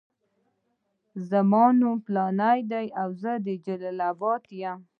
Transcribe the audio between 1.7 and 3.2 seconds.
نوم فلانی دی او